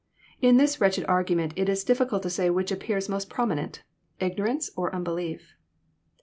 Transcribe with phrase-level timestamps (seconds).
[0.41, 3.83] In this wretched argument it is difficult to say which appears most prominent,
[4.19, 5.53] ignorance or unbelief.